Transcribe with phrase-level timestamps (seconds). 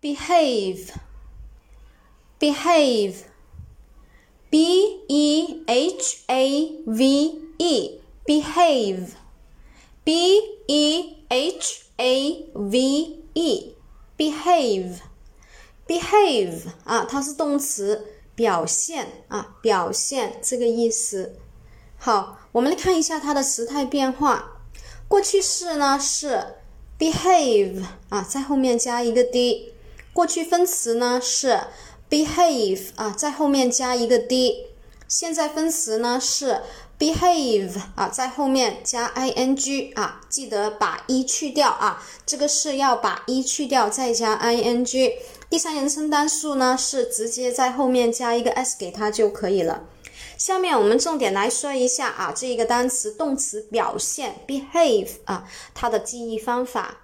[0.00, 0.92] behave
[2.38, 3.24] behave
[4.48, 9.08] b e h a v e behave
[10.04, 13.74] b e h a v e
[14.16, 15.00] behave
[15.86, 21.36] behave 啊，它是动词，表现啊，表现这个意思。
[21.96, 24.60] 好，我们来看一下它的时态变化。
[25.08, 26.54] 过去式呢是
[26.98, 29.72] behave 啊，在后面加一个 d。
[30.12, 31.60] 过去分词呢是
[32.10, 34.66] behave 啊，在后面加一个 d。
[35.06, 36.60] 现在分词呢是
[36.98, 45.12] behave 啊，在后面加 ing 啊，记得把一去掉啊，这个是要把一去掉再加 ing。
[45.48, 49.84] 第三人称单数呢是直接在后面加一个 s 给它就可以了。
[50.36, 56.98] 下面我们重点来说一下啊，这一个单词动词表现 behave 啊，它的记忆方法。